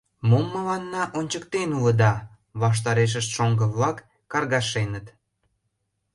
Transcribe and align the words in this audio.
Мом 0.29 0.45
мыланна 0.55 1.03
ончыктен 1.19 1.69
улыда?— 1.77 2.13
ваштарешышт 2.61 3.29
шоҥго-влак 3.35 3.97
каргашеныт. 4.31 5.05